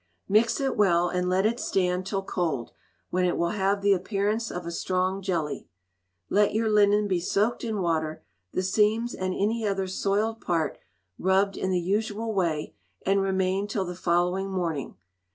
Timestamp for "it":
0.59-0.75, 1.45-1.59, 3.23-3.37